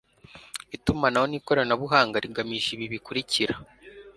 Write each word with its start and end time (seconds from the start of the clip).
Itumanaho 0.75 1.25
ni 1.29 1.39
koranabuhanga 1.45 2.17
rigamije 2.23 2.69
ibi 2.75 2.85
bikurikira 2.93 3.55